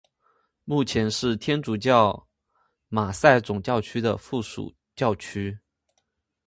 [0.65, 2.27] 目前是天主教
[2.87, 5.59] 马赛总教区的附属教区。